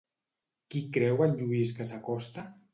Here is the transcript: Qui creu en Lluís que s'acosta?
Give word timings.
Qui 0.75 0.81
creu 0.95 1.23
en 1.27 1.37
Lluís 1.43 1.77
que 1.79 1.91
s'acosta? 1.93 2.51